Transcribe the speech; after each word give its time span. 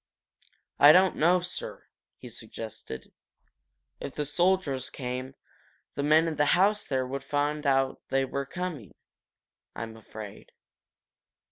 "I 0.79 0.93
don't 0.93 1.15
know, 1.15 1.41
sir," 1.41 1.85
he 2.17 2.27
suggested. 2.27 3.13
"If 3.99 4.15
the 4.15 4.25
soldiers 4.25 4.89
came, 4.89 5.35
the 5.93 6.01
men 6.01 6.27
in 6.27 6.37
the 6.37 6.45
house 6.57 6.87
there 6.87 7.05
would 7.05 7.23
find 7.23 7.67
out 7.67 8.01
they 8.09 8.25
were 8.25 8.47
coming, 8.47 8.95
I'm 9.75 9.95
afraid. 9.95 10.53